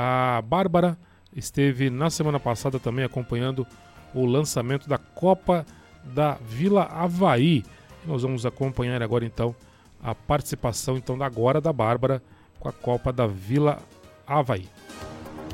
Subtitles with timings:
[0.00, 0.96] A Bárbara
[1.34, 3.66] esteve na semana passada também acompanhando
[4.14, 5.66] o lançamento da Copa
[6.04, 7.64] da Vila Havaí.
[8.06, 9.56] Nós vamos acompanhar agora então
[10.00, 12.22] a participação então agora da Bárbara
[12.60, 13.80] com a Copa da Vila
[14.24, 14.68] Havaí.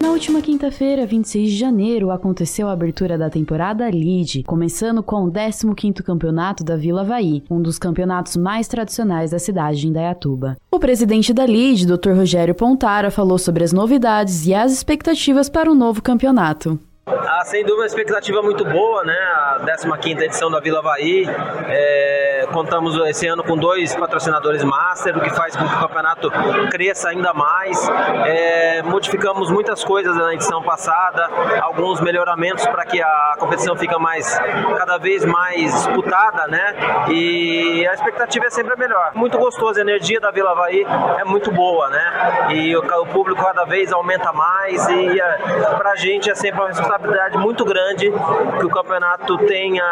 [0.00, 5.32] Na última quinta-feira, 26 de janeiro, aconteceu a abertura da temporada Lead, começando com o
[5.32, 10.56] 15º campeonato da Vila Havaí, um dos campeonatos mais tradicionais da cidade de Indaiatuba.
[10.70, 12.12] O presidente da Lead, Dr.
[12.12, 16.78] Rogério Pontara, falou sobre as novidades e as expectativas para o novo campeonato.
[17.06, 19.14] Ah, sem dúvida, uma expectativa muito boa, né?
[19.14, 21.24] A 15 edição da Vila Havaí.
[21.68, 26.30] É, contamos esse ano com dois patrocinadores master, o que faz com que o campeonato
[26.70, 27.88] cresça ainda mais.
[28.26, 31.28] É, modificamos muitas coisas na edição passada,
[31.60, 34.38] alguns melhoramentos para que a competição fique mais,
[34.76, 36.74] cada vez mais disputada, né?
[37.10, 39.12] E a expectativa é sempre a melhor.
[39.14, 40.86] Muito gostoso, a energia da Vila Havaí
[41.18, 42.48] é muito boa, né?
[42.50, 45.38] E o, o público cada vez aumenta mais e é,
[45.76, 48.10] para a gente é sempre uma responsabilidade muito grande
[48.58, 49.84] que o campeonato tenha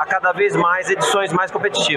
[0.00, 1.89] a cada vez mais edições mais competitivas.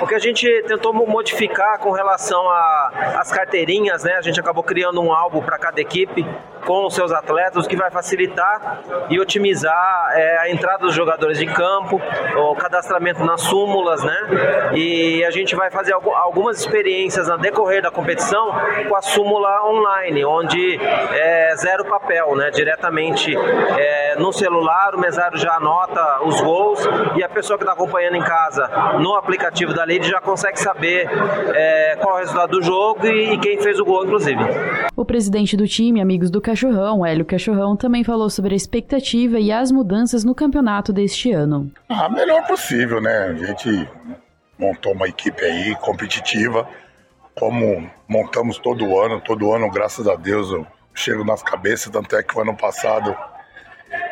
[0.00, 4.14] O que a gente tentou modificar com relação às carteirinhas, né?
[4.14, 6.26] A gente acabou criando um álbum para cada equipe
[6.66, 11.40] com os seus atletas, o que vai facilitar e otimizar é, a entrada dos jogadores
[11.40, 12.00] em campo,
[12.36, 14.72] o cadastramento nas súmulas, né?
[14.74, 18.52] E a gente vai fazer algumas experiências na decorrer da competição
[18.88, 22.50] com a súmula online, onde é zero papel, né?
[22.50, 26.80] Diretamente é, no celular, o mesário já anota os gols
[27.16, 28.68] e a pessoa que está acompanhando em casa
[28.98, 31.08] no aplicativo da Lide já consegue saber
[31.54, 34.40] é, qual é o resultado do jogo e, e quem fez o gol, inclusive.
[34.96, 39.50] O presidente do time, amigos do Cachorrão, Hélio Cachorrão, também falou sobre a expectativa e
[39.50, 41.72] as mudanças no campeonato deste ano.
[41.88, 43.28] Ah, melhor possível, né?
[43.28, 43.88] A gente
[44.58, 46.68] montou uma equipe aí competitiva,
[47.34, 52.22] como montamos todo ano, todo ano, graças a Deus, eu chego nas cabeças, tanto é
[52.22, 53.16] que o ano passado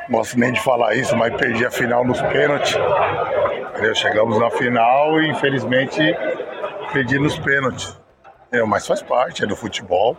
[0.08, 2.74] gosto nem de falar isso, mas perdi a final nos pênaltis.
[3.96, 6.00] Chegamos na final e infelizmente
[6.90, 8.00] perdi nos pênaltis.
[8.66, 10.16] Mas faz parte, é do futebol.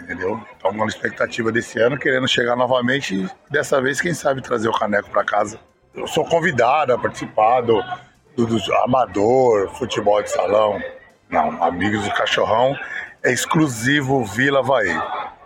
[0.00, 0.40] Entendeu?
[0.56, 4.72] Então, uma expectativa desse ano, querendo chegar novamente e dessa vez, quem sabe, trazer o
[4.72, 5.58] caneco para casa.
[5.94, 7.82] Eu sou convidado a participar do,
[8.36, 10.82] do, do amador, futebol de salão.
[11.30, 12.76] Não, Amigos do Cachorrão
[13.22, 14.94] é exclusivo Vila Havaí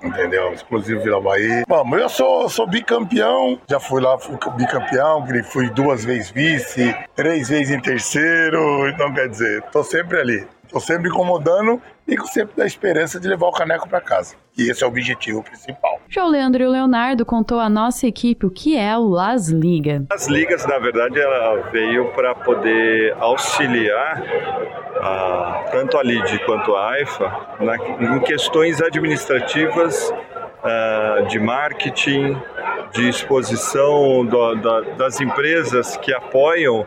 [0.03, 0.53] entendeu?
[0.53, 1.65] Exclusivo Vila Bahia.
[1.69, 7.49] Vamos, eu sou, sou bicampeão, já fui lá, fui bicampeão, fui duas vezes vice, três
[7.49, 10.47] vezes em terceiro, então quer dizer, tô sempre ali.
[10.71, 14.37] Tô sempre incomodando e com sempre da esperança de levar o caneco para casa.
[14.57, 16.01] E esse é o objetivo principal.
[16.09, 19.49] Já o Leandro e o Leonardo contou à nossa equipe o que é o Las
[19.49, 20.05] Liga.
[20.11, 24.23] As ligas, na verdade, ela veio para poder auxiliar
[25.01, 32.37] a, tanto a LID quanto a AIFA na, em questões administrativas uh, de marketing,
[32.93, 36.87] de exposição do, da, das empresas que apoiam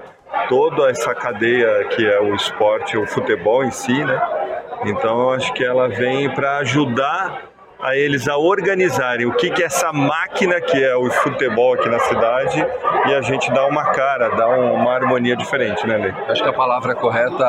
[0.50, 4.22] toda essa cadeia que é o esporte, o futebol em si, né?
[4.86, 9.64] Então eu acho que ela vem para ajudar a eles a organizarem o que, que
[9.64, 12.66] é essa máquina que é o futebol aqui na cidade
[13.08, 16.32] e a gente dá uma cara, dá uma harmonia diferente, né, Lê?
[16.32, 17.46] Acho que a palavra correta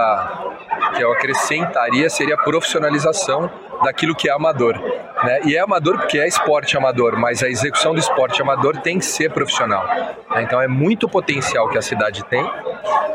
[0.97, 3.51] que eu acrescentaria seria profissionalização
[3.83, 4.79] daquilo que é amador.
[5.25, 5.41] Né?
[5.45, 9.05] E é amador porque é esporte amador, mas a execução do esporte amador tem que
[9.05, 9.87] ser profissional.
[10.31, 10.43] Né?
[10.43, 12.45] Então é muito potencial que a cidade tem,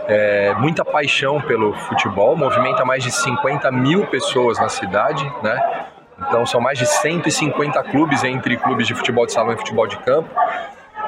[0.08, 5.86] é, muita paixão pelo futebol, movimenta mais de 50 mil pessoas na cidade, né?
[6.20, 9.98] Então são mais de 150 clubes entre clubes de futebol de salão e futebol de
[9.98, 10.30] campo.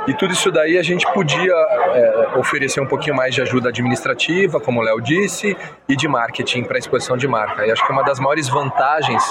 [0.08, 4.60] E tudo isso daí a gente podia é, oferecer um pouquinho mais de ajuda administrativa,
[4.60, 5.56] como o Léo disse,
[5.88, 7.66] e de marketing para exposição de marca.
[7.66, 9.24] E acho que uma das maiores vantagens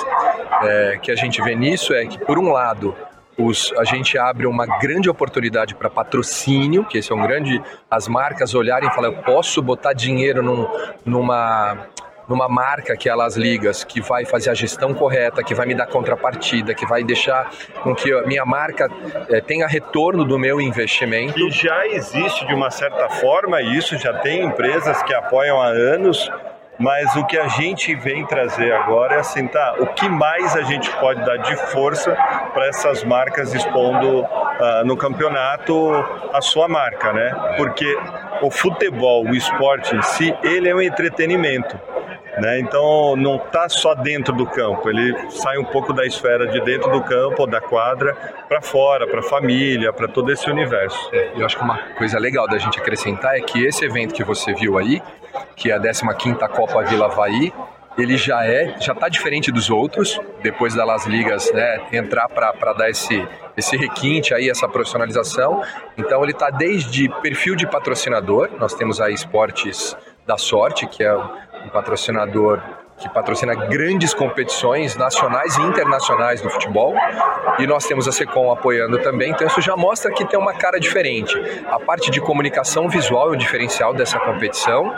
[0.63, 2.95] é, que a gente vê nisso é que, por um lado,
[3.37, 7.63] os, a gente abre uma grande oportunidade para patrocínio, que esse é um grande.
[7.91, 10.69] As marcas olharem e falar, eu posso botar dinheiro num,
[11.05, 11.87] numa
[12.29, 15.75] numa marca que é Las Ligas, que vai fazer a gestão correta, que vai me
[15.75, 17.51] dar contrapartida, que vai deixar
[17.83, 18.91] com que a minha marca
[19.31, 21.33] é, tenha retorno do meu investimento.
[21.33, 26.31] Que já existe de uma certa forma isso, já tem empresas que apoiam há anos,
[26.79, 30.63] mas o que a gente vem trazer agora é assim, tá, o que mais a
[30.63, 32.17] gente pode dar de força
[32.53, 35.75] para essas marcas expondo uh, no campeonato
[36.33, 37.55] a sua marca, né?
[37.57, 37.99] Porque
[38.43, 41.77] o futebol, o esporte em si, ele é um entretenimento.
[42.41, 42.61] Né?
[42.61, 46.91] Então não está só dentro do campo, ele sai um pouco da esfera de dentro
[46.91, 48.15] do campo da quadra
[48.49, 51.11] para fora, para a família, para todo esse universo.
[51.37, 54.55] Eu acho que uma coisa legal da gente acrescentar é que esse evento que você
[54.55, 55.03] viu aí,
[55.57, 57.53] que é a 15ª Copa Vila Havaí,
[57.99, 62.73] ele já é, já está diferente dos outros, depois da Las Ligas né, entrar para
[62.73, 63.27] dar esse,
[63.57, 65.63] esse requinte aí, essa profissionalização.
[65.97, 71.13] Então ele está desde perfil de patrocinador, nós temos a Esportes da Sorte, que é
[71.65, 72.61] um patrocinador
[72.99, 76.95] que patrocina grandes competições nacionais e internacionais do futebol.
[77.59, 80.79] E nós temos a Secom apoiando também, então isso já mostra que tem uma cara
[80.79, 81.35] diferente.
[81.71, 84.93] A parte de comunicação visual é o diferencial dessa competição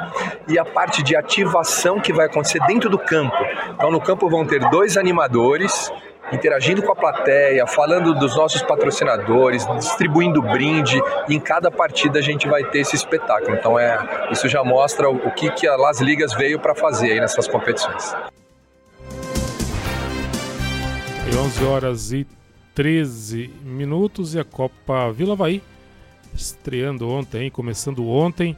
[0.48, 3.36] e a parte de ativação que vai acontecer dentro do campo.
[3.74, 5.92] Então no campo vão ter dois animadores
[6.32, 11.00] interagindo com a plateia, falando dos nossos patrocinadores, distribuindo brinde.
[11.28, 13.56] E em cada partida a gente vai ter esse espetáculo.
[13.56, 17.12] Então é isso já mostra o, o que, que a Las Ligas veio para fazer
[17.12, 18.14] aí nessas competições.
[21.32, 22.26] E 11 horas e
[22.74, 25.62] 13 minutos e a Copa Vila Havaí
[26.34, 28.56] estreando ontem, começando ontem